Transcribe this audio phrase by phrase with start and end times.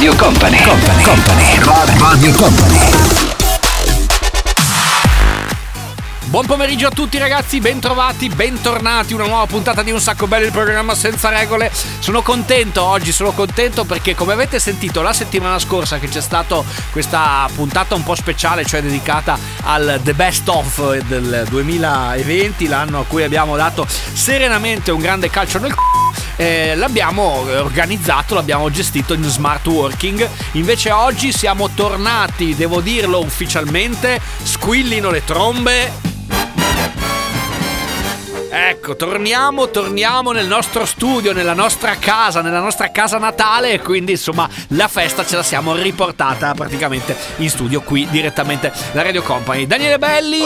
[0.00, 2.78] Radio Company, Company, Company, Radio Company.
[6.24, 10.52] Buon pomeriggio a tutti ragazzi, bentrovati, bentornati, una nuova puntata di Un Sacco Bello, il
[10.52, 11.70] programma senza regole.
[11.98, 16.62] Sono contento oggi, sono contento perché come avete sentito la settimana scorsa che c'è stata
[16.92, 23.04] questa puntata un po' speciale, cioè dedicata al The Best Of del 2020, l'anno a
[23.04, 25.89] cui abbiamo dato serenamente un grande calcio nel c***o
[26.40, 30.26] eh, l'abbiamo organizzato, l'abbiamo gestito in smart working.
[30.52, 35.92] Invece oggi siamo tornati, devo dirlo ufficialmente, squillino le trombe.
[38.52, 44.12] Ecco, torniamo, torniamo nel nostro studio, nella nostra casa, nella nostra casa natale e quindi
[44.12, 49.66] insomma la festa ce la siamo riportata praticamente in studio qui direttamente da Radio Company.
[49.66, 50.40] Daniele Belli,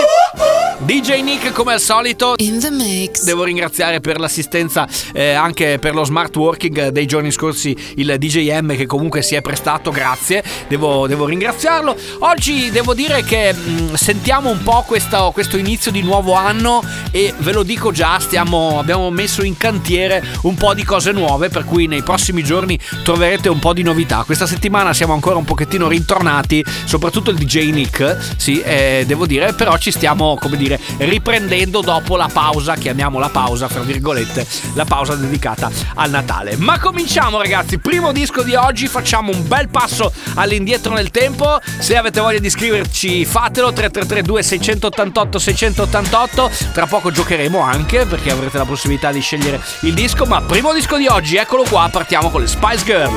[0.85, 2.35] DJ Nick come al solito.
[2.37, 3.25] In the mix.
[3.25, 8.61] Devo ringraziare per l'assistenza eh, anche per lo smart working dei giorni scorsi il DJ
[8.61, 11.97] M che comunque si è prestato, grazie, devo, devo ringraziarlo.
[12.19, 17.33] Oggi devo dire che mh, sentiamo un po' questo, questo inizio di nuovo anno e
[17.39, 21.65] ve lo dico già, stiamo, abbiamo messo in cantiere un po' di cose nuove per
[21.65, 24.25] cui nei prossimi giorni troverete un po' di novità.
[24.27, 29.55] Questa settimana siamo ancora un pochettino rintornati, soprattutto il DJ Nick, sì, eh, devo dire,
[29.55, 35.15] però ci stiamo, come dire, riprendendo dopo la pausa, chiamiamola pausa, fra virgolette, la pausa
[35.15, 36.57] dedicata al Natale.
[36.57, 41.97] Ma cominciamo ragazzi, primo disco di oggi, facciamo un bel passo all'indietro nel tempo, se
[41.97, 43.73] avete voglia di scriverci fatelo.
[43.73, 50.25] 3332 688 688, tra poco giocheremo anche perché avrete la possibilità di scegliere il disco,
[50.25, 53.13] ma primo disco di oggi, eccolo qua, partiamo con le Spice Girl.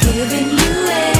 [0.00, 1.17] Giving you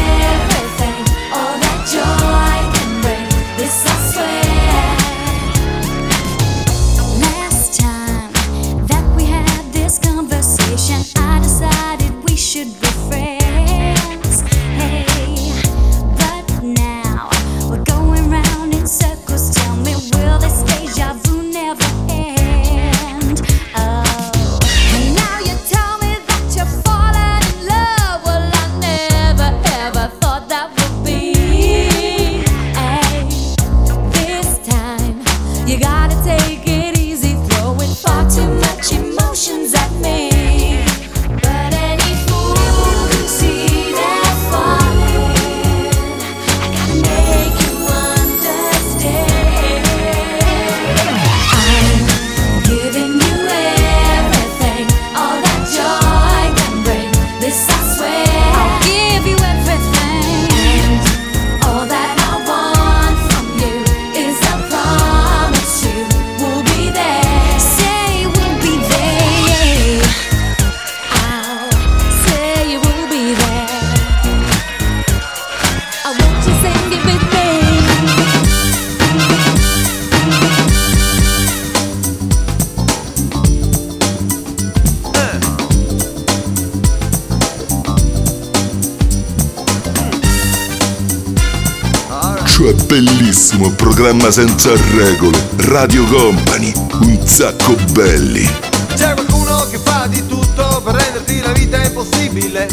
[93.98, 98.48] programma senza regole, Radio Company, un sacco belli.
[98.94, 102.69] C'è qualcuno che fa di tutto per renderti la vita impossibile.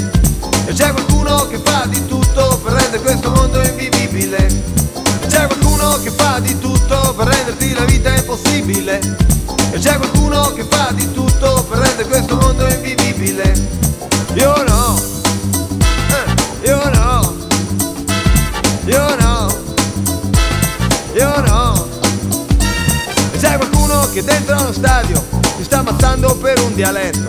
[0.67, 4.63] E c'è qualcuno che fa di tutto per rendere questo mondo invivibile.
[5.27, 8.99] C'è qualcuno che fa di tutto per renderti la vita impossibile.
[9.71, 12.34] E c'è qualcuno che fa di tutto per rendere questo
[25.85, 27.27] ammazzando per un dialetto.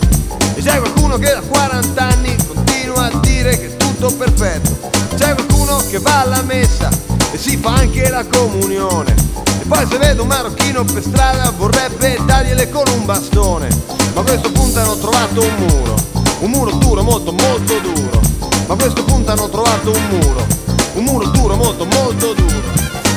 [0.54, 4.90] E c'è qualcuno che da 40 anni continua a dire che è tutto perfetto.
[5.14, 6.88] C'è qualcuno che va alla messa
[7.32, 9.14] e si fa anche la comunione.
[9.60, 13.68] E poi se vede un marocchino per strada vorrebbe dargliele con un bastone.
[14.14, 15.94] Ma a questo punto hanno trovato un muro.
[16.40, 18.20] Un muro duro, molto molto duro.
[18.66, 20.46] Ma a questo punto hanno trovato un muro.
[20.94, 22.62] Un muro duro, molto molto duro.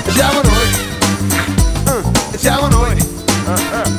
[0.04, 0.88] E siamo noi.
[1.86, 3.99] Eh, E siamo noi.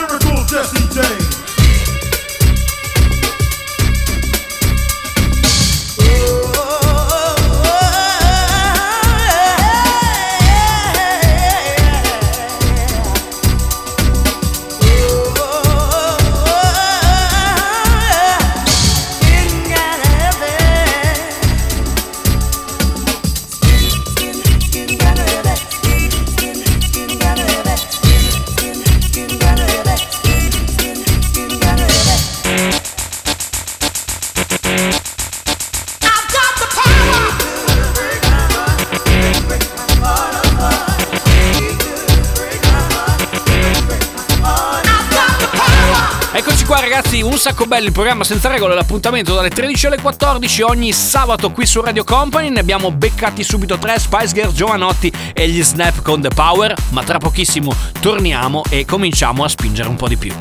[47.51, 51.81] sacco bello il programma senza regole, l'appuntamento dalle 13 alle 14 ogni sabato qui su
[51.81, 56.29] Radio Company, ne abbiamo beccati subito tre, Spice Girls, Giovanotti e gli Snap con The
[56.33, 60.33] Power, ma tra pochissimo torniamo e cominciamo a spingere un po' di più.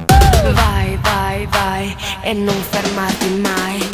[0.53, 3.89] Vai, vai, vai e non fermarti mai.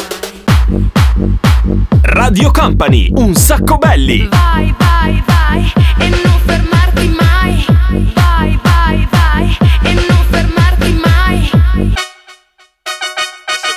[2.03, 4.29] Radio Company, un sacco belli.
[4.29, 7.65] Vai, vai, vai e non fermarti mai.
[8.13, 12.05] Vai, vai, vai e non fermarti mai.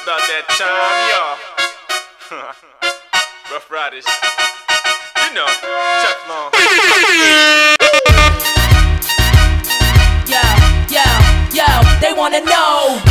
[0.10, 1.38] About that time, y'all.
[3.54, 4.06] Rough Riders.
[5.22, 5.46] You know,
[6.02, 6.50] Teflon.
[10.26, 10.42] Yo,
[10.90, 11.06] yo,
[11.54, 11.70] yo,
[12.02, 13.09] they wanna know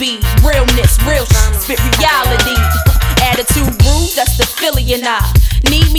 [0.00, 0.18] be.
[0.42, 2.56] Realness, real shit, spit reality.
[3.22, 5.39] Attitude rude, that's the Philly and I.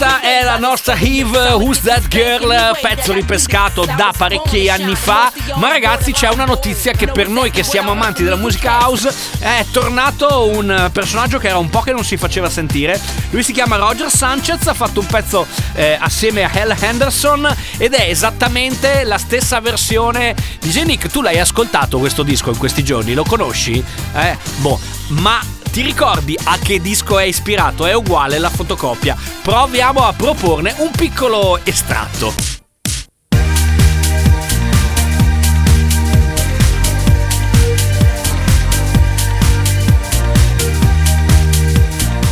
[0.00, 5.30] questa è la nostra Eve, Who's That Girl, pezzo ripescato da parecchi anni fa.
[5.56, 9.62] Ma ragazzi c'è una notizia che per noi che siamo amanti della musica house è
[9.70, 12.98] tornato un personaggio che era un po' che non si faceva sentire.
[13.28, 17.92] Lui si chiama Roger Sanchez, ha fatto un pezzo eh, assieme a Hal Henderson ed
[17.92, 21.08] è esattamente la stessa versione di Nick.
[21.08, 23.12] Tu l'hai ascoltato questo disco in questi giorni?
[23.12, 23.84] Lo conosci?
[24.14, 24.80] Eh, boh,
[25.10, 25.40] ma
[25.70, 27.86] ti ricordi a che disco è ispirato?
[27.86, 29.16] È uguale la fotocopia.
[29.42, 32.58] Proviamo a proporne un piccolo estratto.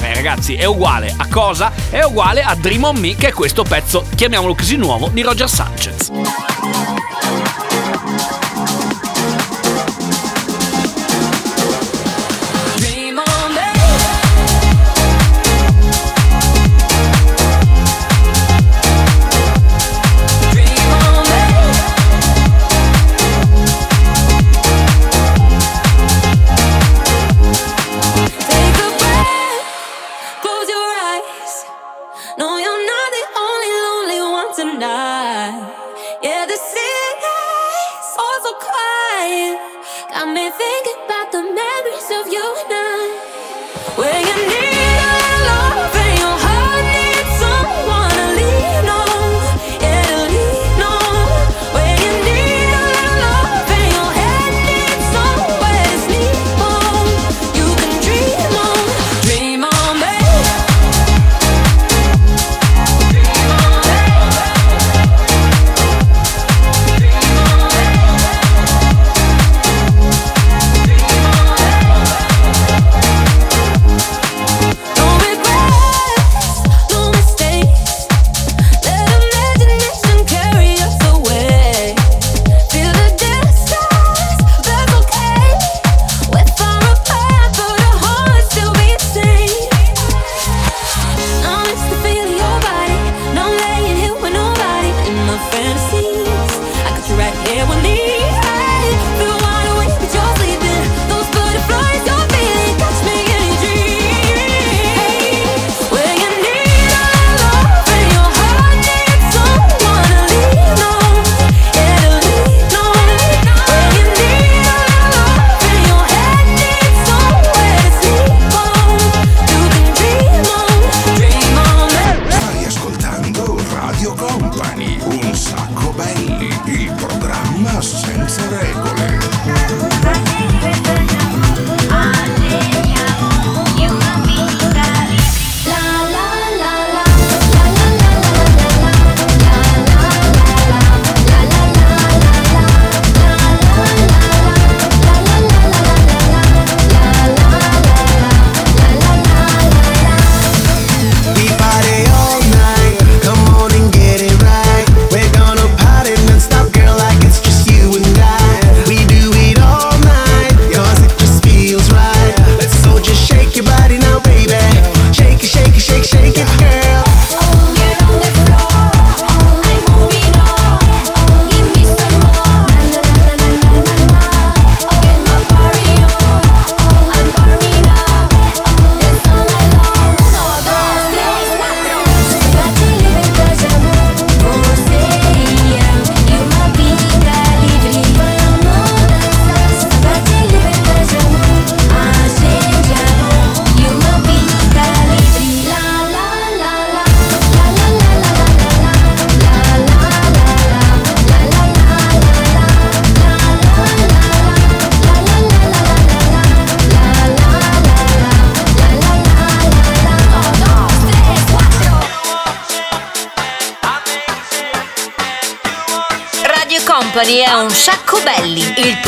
[0.01, 1.73] Ragazzi, è uguale a cosa?
[1.89, 5.49] È uguale a Dream on Me, che è questo pezzo, chiamiamolo così nuovo, di Roger
[5.49, 6.58] Sanchez.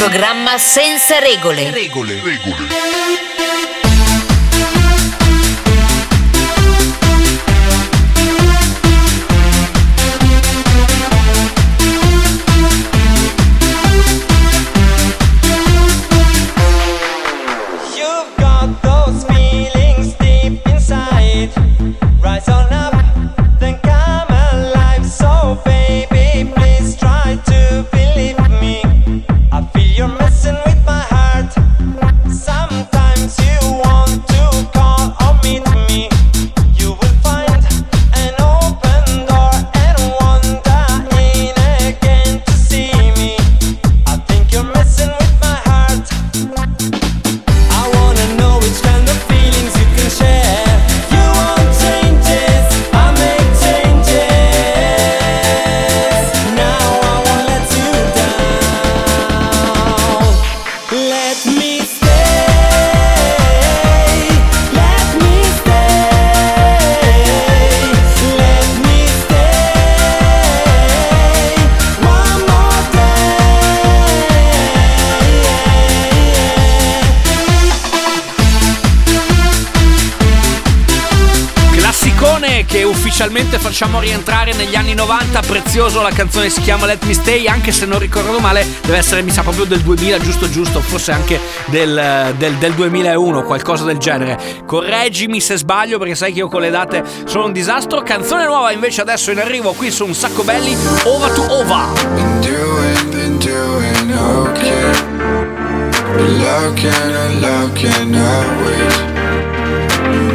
[0.01, 1.71] programma senza regole.
[1.71, 2.23] regole.
[2.23, 2.70] regole.
[83.61, 87.85] facciamo rientrare negli anni 90, prezioso, la canzone si chiama Let Me Stay, anche se
[87.85, 92.35] non ricordo male, deve essere mi sa proprio del 2000, giusto giusto, forse anche del,
[92.39, 94.39] del, del 2001, qualcosa del genere.
[94.65, 98.03] Correggimi se sbaglio perché sai che io con le date sono un disastro.
[98.03, 100.75] Canzone nuova invece adesso in arrivo qui su Un Sacco Belli,
[101.05, 101.89] Ova to Ova.
[102.15, 104.91] Been doing, been doing okay.
[106.17, 108.11] Been looking and looking.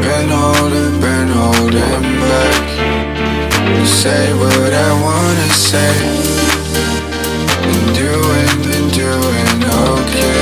[0.01, 2.94] Been holding, been holding back.
[3.85, 5.95] say what I wanna say.
[7.61, 9.47] Been doing, been doing
[9.91, 10.41] okay.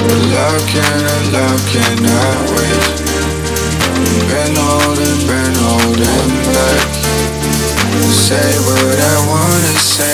[0.00, 1.02] But love can,
[1.32, 2.82] love cannot wait
[4.30, 6.88] Been holding, been holding back.
[8.26, 10.13] Say what I wanna say.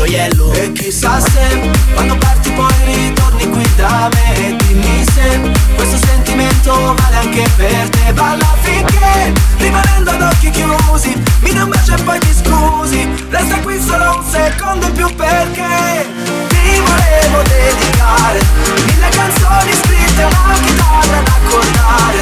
[0.00, 0.52] Gioiello.
[0.54, 5.40] E chissà se quando parti poi ritorni qui da me e dimmi se
[5.74, 8.12] questo sentimento vale anche per te.
[8.14, 13.26] Balla finché rimanendo ad occhi chiusi, mi dai un bacio e poi mi scusi.
[13.28, 16.06] Resta qui solo un secondo in più perché
[16.48, 18.40] ti volevo dedicare
[18.86, 22.18] mille canzoni scritte, una chitarra da accordare.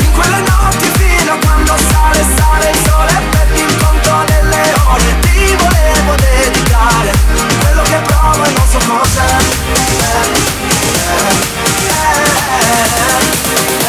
[0.00, 4.62] In quelle notti fino a quando sale, sale il sole e perdi il conto delle
[4.84, 5.29] ore.
[5.50, 7.12] Ti volevo dedicare
[7.60, 9.36] quello che provo e non so cos'è.
[13.66, 13.79] Ti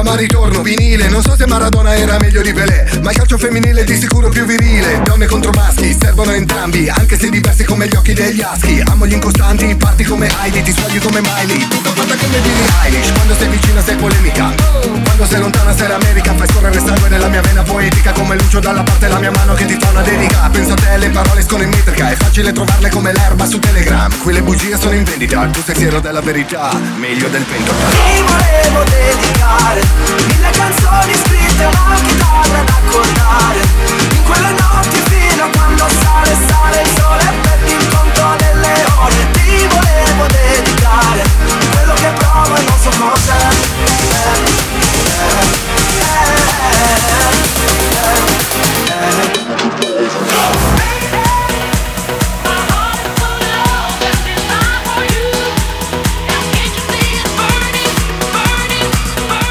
[0.00, 1.08] moda ma ritorno vinile.
[1.08, 4.28] Non so se Maradona era meglio di Pelé Ma il calcio femminile è di sicuro
[4.28, 5.00] più virile.
[5.04, 8.82] Donne contro maschi, servono entrambi Anche se diversi come gli occhi degli aschi.
[8.86, 11.68] Amo gli incostanti, parti come Heidi Ti sbagli come Miley.
[11.68, 13.12] Tutto fatta come Billie Eilish.
[13.12, 14.54] Quando sei vicina sei polemica.
[15.04, 16.34] Quando sei lontana sei l'America.
[16.34, 18.12] Fai scorrere sangue nella mia vena poetica.
[18.12, 20.48] Come Lucio dalla parte la mia mano che ti fa una dedica.
[20.50, 24.18] Penso a te, le parole escono in metrica È facile trovarle come l'erba su Telegram.
[24.18, 25.46] Qui le bugie sono in vendita.
[25.48, 29.80] Tu sei fiero della verità Meglio del pentolone Ti volevo dedicare
[30.26, 33.60] mille canzoni scritte, una chitarra da accordare.
[34.10, 38.84] In quelle notti fino a quando sale, sale il sole e perdi il conto delle
[38.98, 39.30] ore.
[39.32, 41.22] Ti volevo dedicare
[41.72, 43.48] quello che provo e non so cos'è.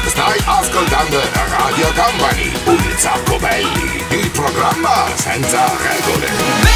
[0.06, 6.69] Stai ascoltando Radio Company, un sacco belli, il programma senza regole.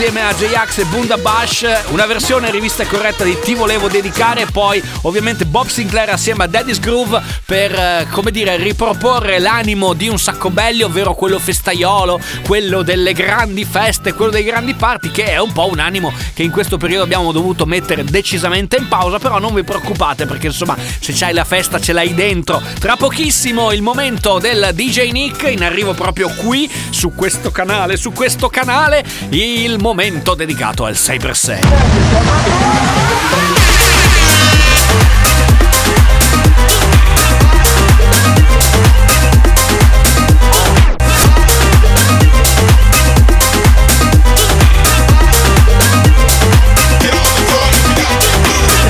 [0.00, 4.46] Hunt assieme a J-Ax e Bunda Bash, una versione rivista corretta di Ti volevo dedicare,
[4.46, 10.08] poi ovviamente Bob Sinclair assieme a Daddy's Groove per, eh, come dire, riproporre l'animo di
[10.08, 15.32] un sacco belli, ovvero quello festaiolo, quello delle grandi feste, quello dei grandi party, che
[15.32, 19.18] è un po' un animo che in questo periodo abbiamo dovuto mettere decisamente in pausa,
[19.18, 22.62] però non vi preoccupate perché insomma se c'hai la festa ce l'hai dentro.
[22.78, 28.12] Tra pochissimo il momento del DJ Nick, in arrivo proprio qui su questo canale, su
[28.12, 29.89] questo canale, il momento
[30.36, 31.58] dedicato al 6x6.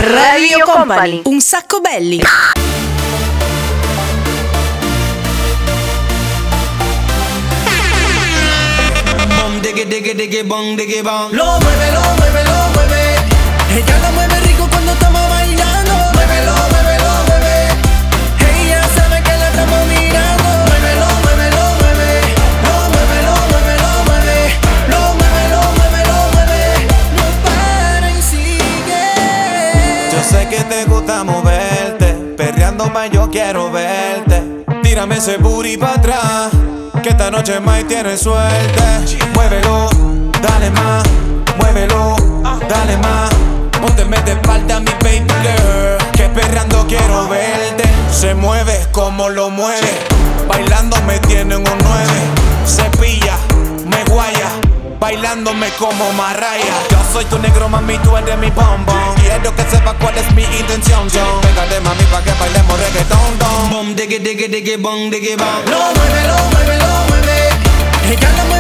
[0.03, 1.23] Radio Company.
[1.25, 2.21] Un sacco belli.
[9.71, 11.33] Bom, diggy, diggy, diggy, bong.
[11.33, 13.15] Lo mueve, lo mueve, lo mueve.
[13.77, 15.95] Ella lo mueve rico cuando estamos bailando.
[16.13, 17.71] Muévelo, muévelo, mueve.
[18.51, 20.49] Ella sabe que la estamos mirando.
[20.67, 22.11] Muévelo, muévelo, mueve.
[22.67, 24.39] Lo mueve, lo mueve, lo mueve.
[24.91, 26.63] Lo mueve, lo mueve, lo mueve.
[27.15, 29.07] No para y sigue.
[30.13, 34.65] Yo sé que te gusta moverte, perreando más yo quiero verte.
[34.83, 36.51] Tírame ese booty para atrás,
[37.03, 38.83] que esta noche más tiene suerte.
[39.35, 39.89] Muévelo,
[40.43, 41.05] dale más,
[41.57, 42.17] muévelo,
[42.69, 43.31] dale más.
[43.81, 47.85] Ponte de espalda mi baby girl, que perreando quiero verte.
[48.13, 49.91] Se mueve como lo mueve,
[50.49, 52.21] bailando me tiene un nueve.
[52.67, 53.37] Se pilla,
[53.87, 54.70] me guaya.
[55.01, 59.95] Bailándome como Marraya Yo soy tu negro, mami, tú eres mi bombón Quiero que sepas
[59.99, 63.71] cuál es mi intención yo Pégale, mami, pa' que bailemos reggaetón don.
[63.71, 65.69] Bom, diggy, diggy, diggy, bong, diggy, bong.
[65.71, 67.49] Lo mueve, lo mueve, lo mueve.
[68.13, 68.60] Ella lo mueve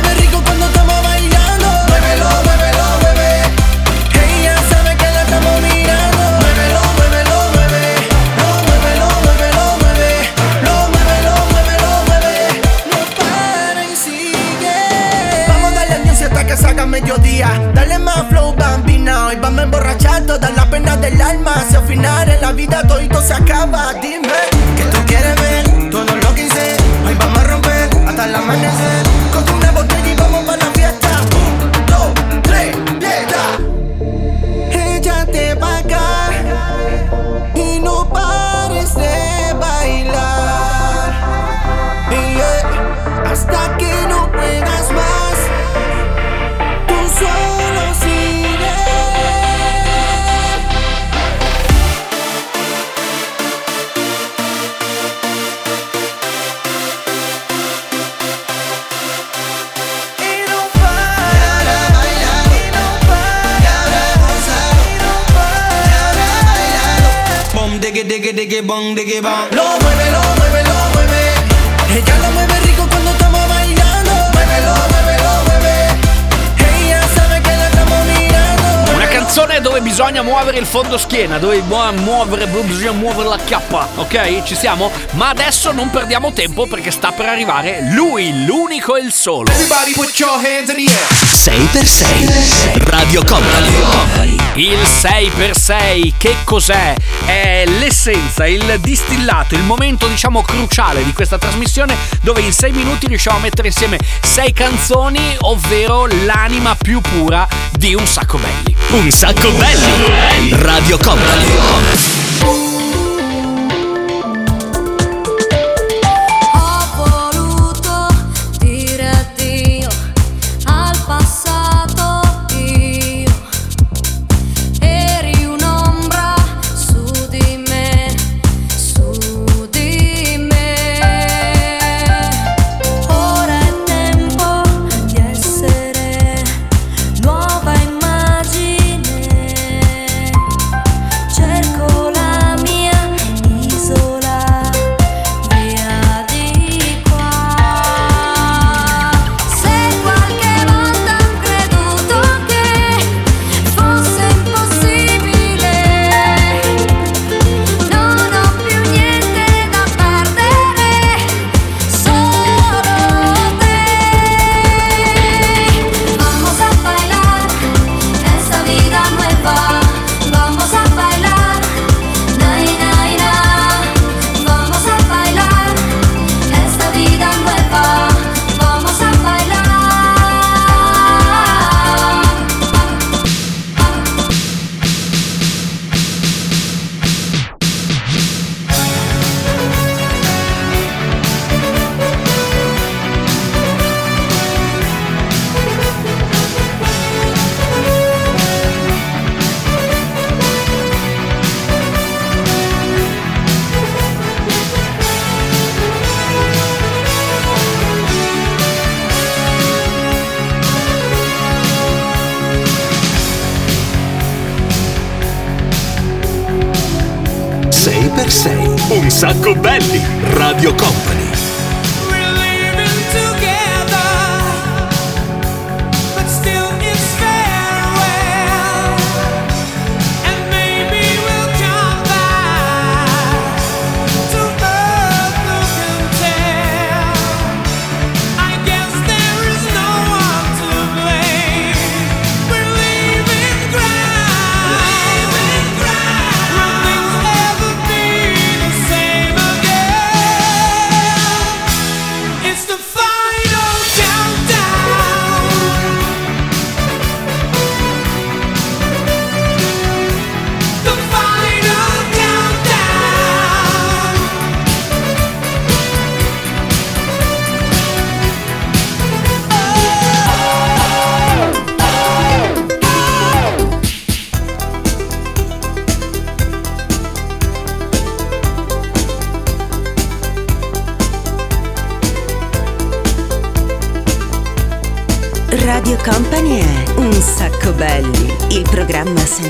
[81.00, 84.42] schiena, dove bisogna muovere, bisogna muovere la chiappa, ok?
[84.42, 84.90] Ci siamo?
[85.12, 89.50] Ma adesso non perdiamo tempo perché sta per arrivare lui, l'unico e il solo.
[89.50, 91.20] Everybody put your hands in the air.
[91.40, 94.36] 6x6 Radio Company.
[94.54, 96.94] Il 6x6 che cos'è?
[97.24, 103.06] È l'essenza, il distillato, il momento diciamo cruciale di questa trasmissione dove in 6 minuti
[103.06, 108.76] riusciamo a mettere insieme 6 canzoni, ovvero l'anima più pura di un sacco belli.
[108.90, 110.50] Un sacco belli.
[110.50, 112.59] Radio Company.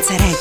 [0.03, 0.39] Senza regole.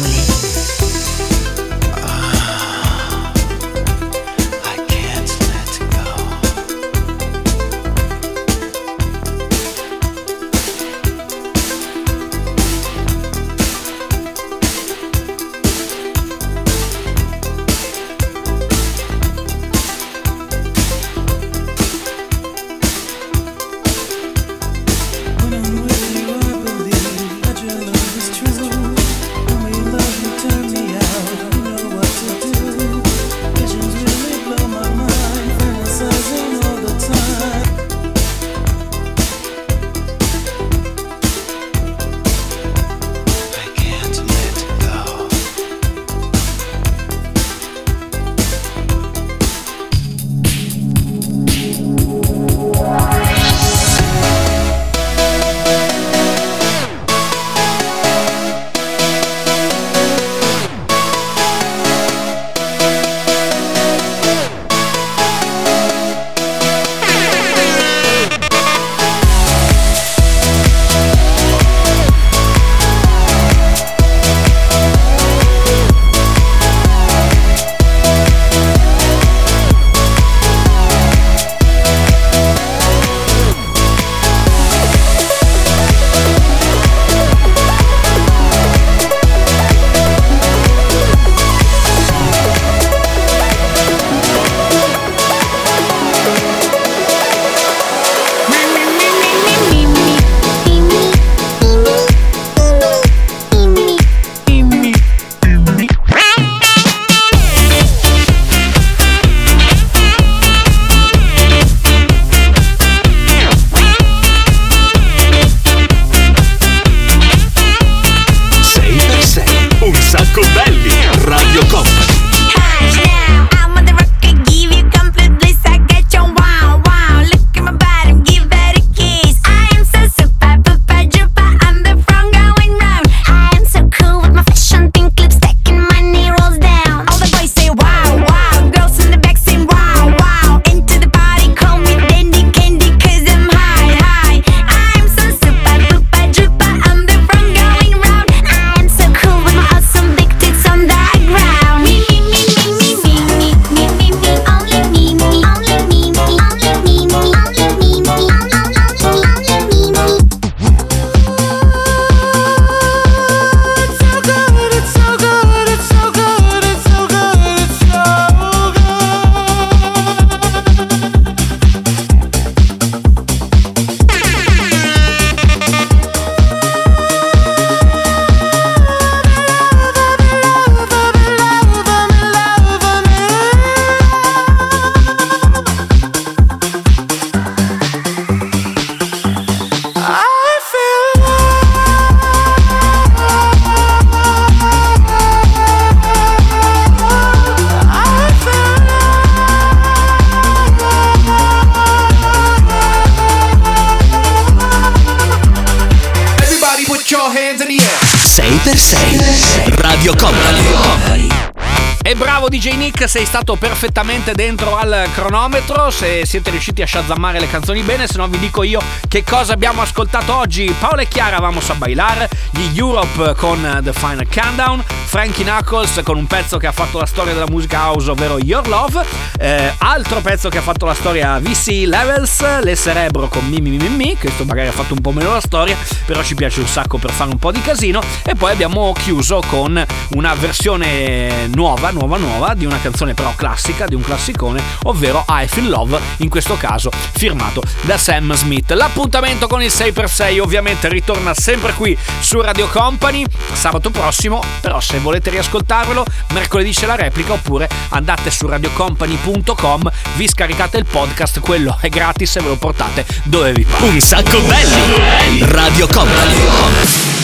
[213.29, 215.91] Stato perfettamente dentro al cronometro.
[215.91, 219.53] Se siete riusciti a shazammare le canzoni bene, se no vi dico io che cosa
[219.53, 220.73] abbiamo ascoltato oggi.
[220.79, 226.17] Paola e Chiara Vamos a bailar, gli Europe con The Final Countdown, Frankie Knuckles con
[226.17, 229.03] un pezzo che ha fatto la storia della musica house, ovvero Your Love,
[229.39, 233.89] eh, altro pezzo che ha fatto la storia VC Levels, Le Cerebro con Mimi Mimi
[233.89, 236.99] Mi, questo magari ha fatto un po' meno la storia, però ci piace un sacco
[236.99, 238.03] per fare un po' di casino.
[238.23, 243.87] E poi abbiamo chiuso con una versione nuova, nuova, nuova di una canzone però classica,
[243.87, 248.71] di un classicone, ovvero I Feel Love, in questo caso firmato da Sam Smith.
[248.71, 254.99] L'appuntamento con il 6x6 ovviamente ritorna sempre qui su Radio Company sabato prossimo, però se
[254.99, 261.77] volete riascoltarvelo, mercoledì c'è la replica oppure andate su radiocompany.com, vi scaricate il podcast, quello
[261.81, 263.85] è gratis e ve lo portate dove vi pare.
[263.85, 265.39] Un sacco belli.
[265.41, 267.18] Radio Company.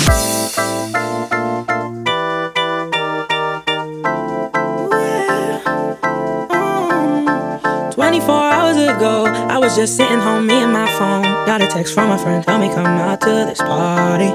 [8.95, 11.23] Ago, I was just sitting home, me and my phone.
[11.45, 14.31] Got a text from a friend, tell me come out to this party.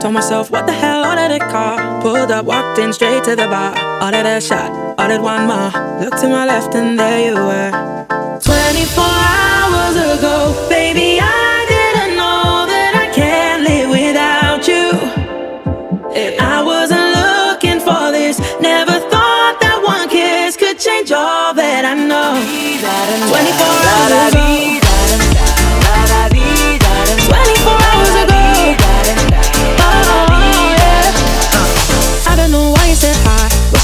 [0.00, 2.02] Told myself, what the hell, ordered a car.
[2.02, 3.72] Pulled up, walked in straight to the bar.
[4.02, 5.70] Ordered a shot, ordered one more.
[6.00, 7.70] Looked to my left, and there you were.
[8.40, 10.36] 24 hours ago,
[10.68, 14.84] baby, I didn't know that I can't live without you.
[16.40, 16.62] I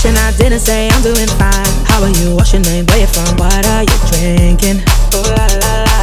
[0.03, 1.68] Wishing I didn't say I'm doing fine.
[1.84, 2.34] How are you?
[2.34, 2.86] What's your name?
[2.86, 3.36] Where you from?
[3.36, 4.80] What are you drinking?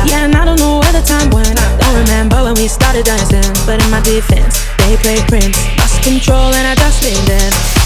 [0.05, 1.57] Yeah, and I don't know where the time went.
[1.81, 3.41] Don't remember when we started dancing.
[3.65, 5.57] But in my defense, they played Prince.
[5.79, 7.76] Lost control and I just leaned in.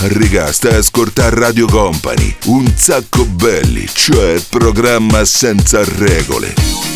[0.00, 6.87] Riga, stai a ascoltare Radio Company, un sacco belli, cioè programma senza regole.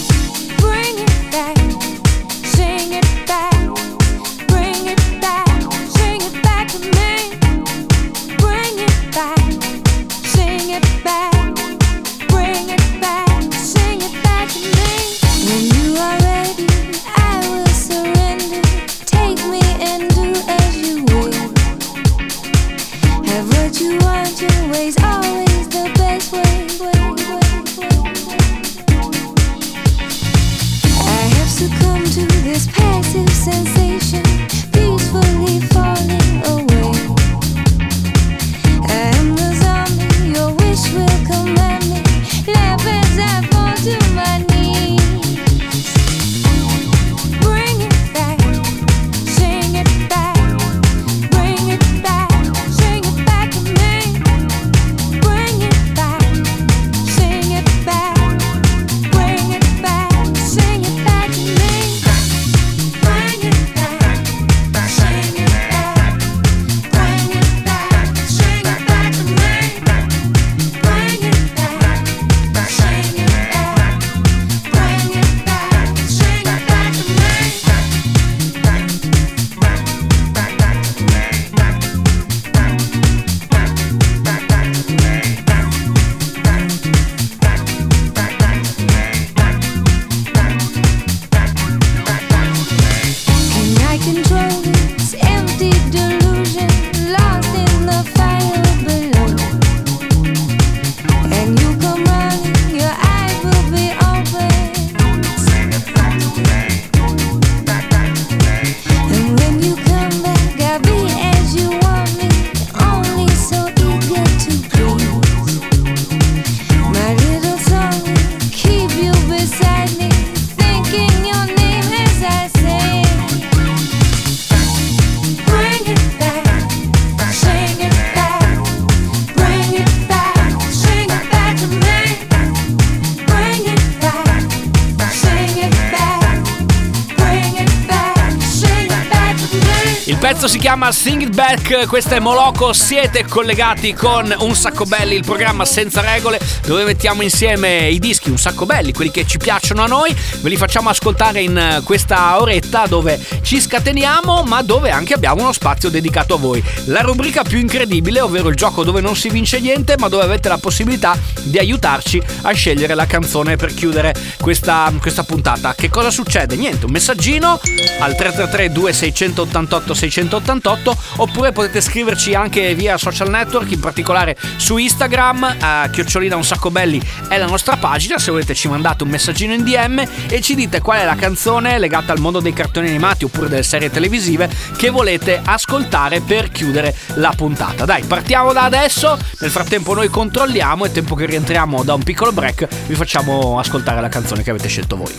[141.72, 147.22] Questo è Moloco, siete collegati con Un Sacco Belli, il programma senza regole dove mettiamo
[147.22, 150.90] insieme i dischi Un Sacco Belli, quelli che ci piacciono a noi, ve li facciamo
[150.90, 153.18] ascoltare in questa oretta dove
[153.52, 156.64] ci scateniamo ma dove anche abbiamo uno spazio dedicato a voi.
[156.86, 160.48] La rubrica più incredibile, ovvero il gioco dove non si vince niente ma dove avete
[160.48, 165.74] la possibilità di aiutarci a scegliere la canzone per chiudere questa, questa puntata.
[165.74, 166.56] Che cosa succede?
[166.56, 167.60] Niente, un messaggino
[168.00, 175.56] al 333 2688 688 oppure potete scriverci anche via social network, in particolare su Instagram,
[175.60, 176.98] a chiocciolina un sacco belli
[177.28, 180.80] è la nostra pagina, se volete ci mandate un messaggino in DM e ci dite
[180.80, 184.90] qual è la canzone legata al mondo dei cartoni animati oppure delle serie televisive che
[184.90, 187.84] volete ascoltare per chiudere la puntata.
[187.84, 192.32] Dai, partiamo da adesso, nel frattempo noi controlliamo e tempo che rientriamo da un piccolo
[192.32, 195.14] break vi facciamo ascoltare la canzone che avete scelto voi.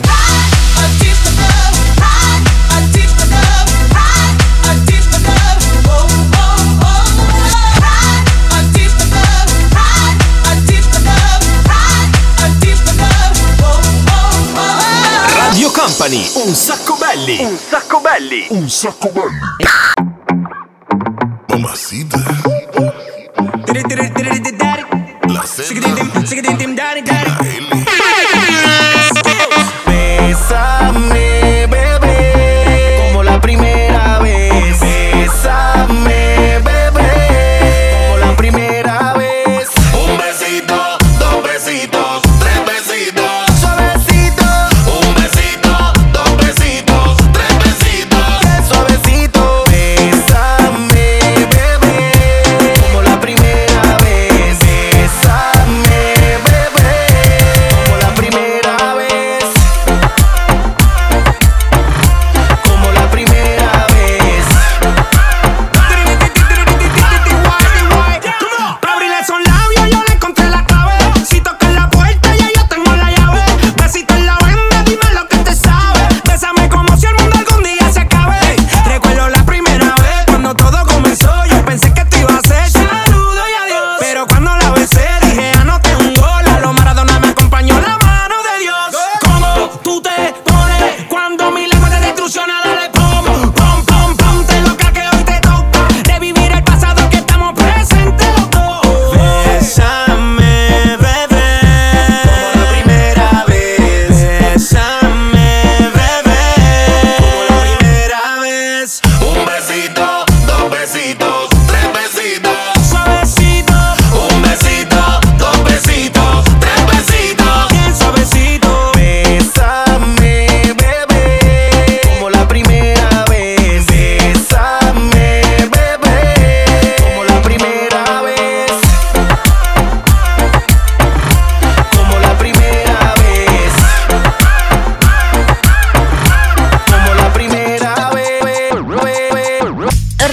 [15.74, 17.44] Company, un sacco belli.
[17.44, 18.46] Un sacco belli.
[18.50, 19.40] Un sacco belli.
[21.48, 22.43] Mamacita.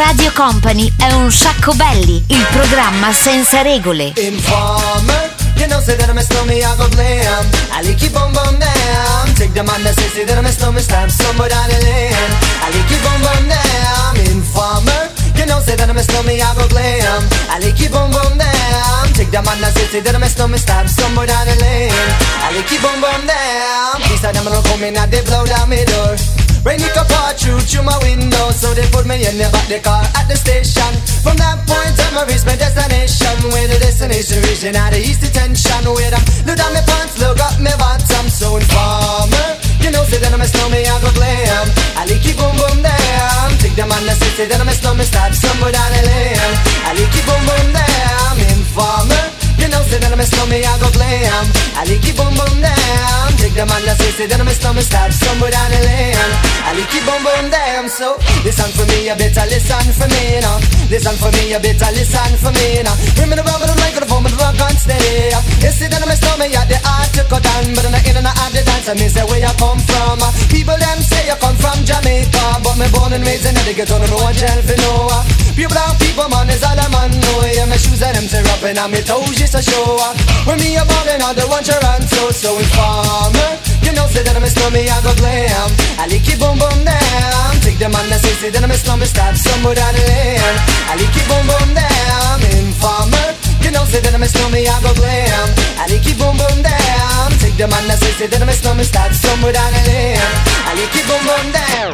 [0.03, 4.13] Radio Company è un sacco belli, il programma senza regole.
[4.17, 7.45] Informer, you know, say that I'm a snowman, I go glam.
[7.69, 9.29] I like keep on bum down.
[9.35, 12.33] Take the man that say, say that I'm a snowman, stab somewhere down the lane.
[12.65, 14.17] I like keep on bum down.
[14.25, 15.05] Informer,
[15.37, 17.21] you know, say that I'm a snowman, I go glam.
[17.53, 19.05] I like keep on bum down.
[19.13, 21.93] Take the man that say, say that I'm a snowman, stab somewhere down the lane.
[22.41, 24.01] I like keep on bum down.
[24.09, 26.40] These are them come in and they blow down my door.
[26.61, 27.09] Rain it can
[27.41, 30.37] through through my window So they put me in the back the car at the
[30.37, 30.93] station.
[31.25, 35.25] From that point on I reached my destination Where the destination region at the east
[35.25, 38.29] detention Where I look down my pants, look up my bottom.
[38.29, 41.65] So informer You know say that I'm a snowman, I go glam.
[41.97, 44.75] I like keep boom boom down Take the man that say, say that I'm a
[44.77, 46.53] snowman Start somewhere down the lane.
[46.85, 50.73] I like keep boom boom down Informer you know, say that I'm a snowman, I
[50.81, 51.45] go glam.
[51.81, 54.53] I like keep boom boom down Take the man that say, say that I'm a
[54.53, 56.13] snowman Start somewhere down the lane
[56.61, 60.45] I like keep boom boom down So, listen for me, you better listen for me
[60.45, 60.61] now
[60.93, 64.21] Listen for me, you better listen for me now Bring me the rubber, the microphone,
[64.21, 65.33] but the rock on steady.
[65.63, 68.05] You see that I'm a snowman, yeah, the art to cut down But I'm not
[68.05, 70.21] in and out the dance, I mean, say where you come from.
[70.53, 73.97] People them say you come from Jamaica But me born and raised in the ghetto,
[73.97, 75.09] no one tell for no.
[75.57, 78.45] Pure brown people, man, is all I'm on know Yeah, my shoes and them tear
[78.53, 80.15] up and my toes place to show up.
[80.47, 83.51] When me a ballin', I don't want your answer, so informer.
[83.83, 85.69] You know, say that I'm a slummy, I go glam.
[85.99, 87.51] I lick it, boom, boom, down.
[87.61, 90.57] Take the man that says, say that I'm a slummy, stab somewhere down the lane.
[90.87, 92.39] I lick it, boom, boom, down.
[92.63, 93.27] Informer.
[93.61, 95.47] You know, say that I'm a slummy, I go glam.
[95.77, 97.27] I lick it, boom, boom, down.
[97.43, 100.31] Take the man that says, say that I'm a slummy, stab somewhere down the lane.
[100.67, 101.91] I lick it, boom, boom, down.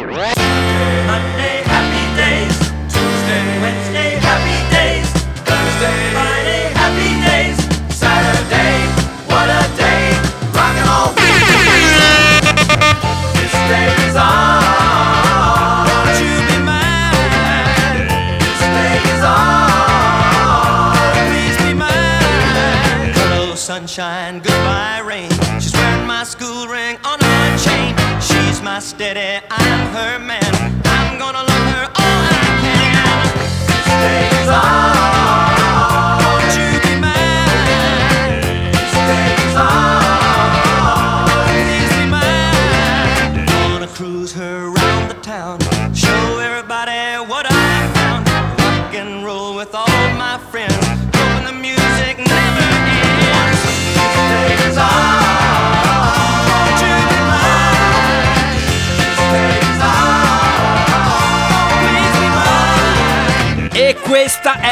[1.10, 2.56] Monday, happy days.
[2.92, 5.08] Tuesday, Wednesday, happy days.
[5.48, 6.37] Thursday,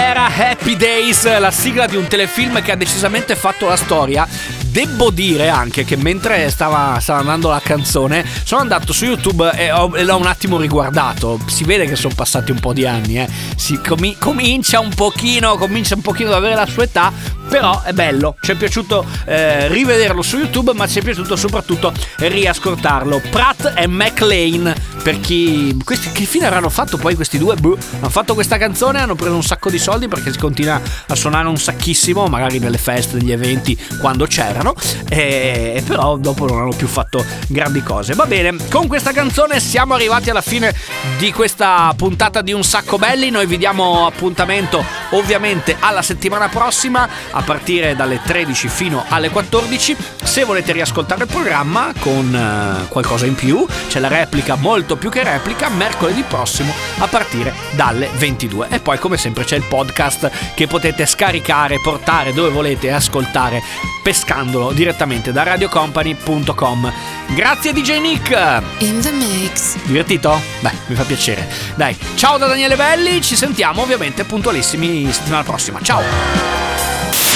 [0.06, 4.28] era Happy Days, la sigla di un telefilm che ha decisamente fatto la storia.
[4.64, 9.72] Devo dire anche che mentre stava, stava andando la canzone, sono andato su YouTube e,
[9.72, 11.40] ho- e l'ho un attimo riguardato.
[11.48, 13.28] Si vede che sono passati un po' di anni, eh.
[13.56, 17.12] Si comi- comincia un pochino, comincia un pochino ad avere la sua età,
[17.48, 18.36] però è bello.
[18.40, 23.22] Ci è piaciuto eh, rivederlo su YouTube, ma ci è piaciuto soprattutto riascoltarlo.
[23.30, 25.78] Pratt e McLean, per chi...
[25.84, 27.56] Questi, che fine avranno fatto poi questi due?
[27.56, 31.16] Boh, hanno fatto questa canzone, hanno preso un sacco di soldi perché si continua a
[31.16, 34.74] suonare un sacchissimo, magari nelle feste, negli eventi, quando c'erano,
[35.10, 38.14] e, però dopo non hanno più fatto grandi cose.
[38.14, 40.74] Va bene, con questa canzone siamo arrivati alla fine
[41.18, 47.08] di questa puntata di Un Sacco Belli, noi vi diamo appuntamento ovviamente alla settimana prossima
[47.36, 49.96] a partire dalle 13 fino alle 14.
[50.24, 55.10] Se volete riascoltare il programma con eh, qualcosa in più, c'è la replica molto più
[55.10, 58.68] che replica mercoledì prossimo a partire dalle 22.
[58.70, 63.62] E poi come sempre c'è il podcast che potete scaricare, portare dove volete e ascoltare
[64.02, 66.94] pescandolo direttamente da radiocompany.com.
[67.34, 68.62] Grazie DJ Nick.
[68.80, 69.78] In the mix.
[69.84, 70.40] Divertito?
[70.60, 71.48] Beh, mi fa piacere.
[71.76, 75.80] Dai, ciao da Daniele Belli, ci sentiamo ovviamente puntualissimi settimana prossima.
[75.82, 77.05] Ciao.